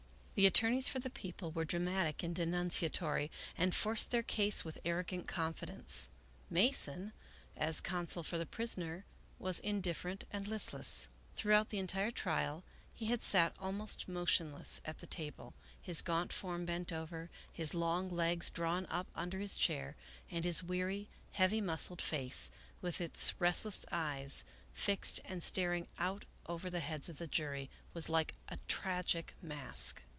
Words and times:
The 0.33 0.47
attorneys 0.47 0.87
for 0.87 0.97
the 0.97 1.11
People 1.11 1.51
were 1.51 1.65
dramatic 1.65 2.23
and 2.23 2.33
denunciatory, 2.35 3.29
and 3.55 3.75
forced 3.75 4.09
their 4.09 4.23
case 4.23 4.65
with 4.65 4.79
arrogant 4.83 5.27
confidence. 5.27 6.09
Mason, 6.49 7.13
as 7.55 7.79
counsel 7.79 8.23
for 8.23 8.39
the 8.39 8.47
prisoner, 8.47 9.05
was 9.37 9.59
indifferent 9.59 10.23
and 10.31 10.47
list 10.47 10.73
less. 10.73 11.07
Throughout 11.35 11.69
the 11.69 11.77
entire 11.77 12.09
trial 12.09 12.63
he 12.95 13.05
had 13.05 13.21
sat 13.21 13.55
almost 13.59 14.07
motion 14.07 14.51
less 14.51 14.81
at 14.83 14.97
the 14.97 15.05
table, 15.05 15.53
his 15.79 16.01
gaunt 16.01 16.33
form 16.33 16.65
bent 16.65 16.91
over, 16.91 17.29
his 17.53 17.75
long 17.75 18.09
legs 18.09 18.49
drawn 18.49 18.87
up 18.89 19.11
under 19.13 19.37
his 19.37 19.55
chair, 19.55 19.95
and 20.31 20.43
his 20.43 20.63
weary, 20.63 21.07
heavy 21.33 21.61
muscled 21.61 22.01
face, 22.01 22.49
with 22.81 22.99
its 22.99 23.35
restless 23.37 23.85
eyes, 23.91 24.43
fixed 24.73 25.19
and 25.23 25.43
staring 25.43 25.87
out 25.99 26.25
over 26.47 26.67
the 26.71 26.79
heads 26.79 27.09
of 27.09 27.19
the 27.19 27.27
jury, 27.27 27.69
was 27.93 28.09
like 28.09 28.31
a 28.49 28.57
tragic 28.67 29.35
mask. 29.43 30.01